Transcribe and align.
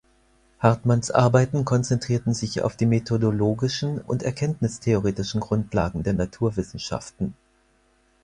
Hartmanns 0.57 1.11
Arbeiten 1.11 1.63
konzentrierten 1.63 2.33
sich 2.33 2.63
auf 2.63 2.75
die 2.75 2.87
methodologischen 2.87 4.01
und 4.01 4.23
erkenntnistheoretischen 4.23 5.41
Grundlagen 5.41 6.01
der 6.01 6.13
Naturwissenschaften. 6.13 7.35